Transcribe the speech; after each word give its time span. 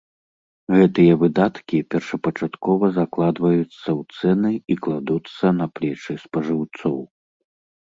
Гэтыя 0.77 1.13
выдаткі 1.23 1.77
першапачаткова 1.91 2.85
закладваюцца 2.97 3.79
ў 3.79 4.01
цэны 4.19 4.51
і 4.73 4.83
кладуцца 4.85 5.57
на 5.63 5.73
плечы 5.79 6.13
спажыўцоў. 6.27 6.97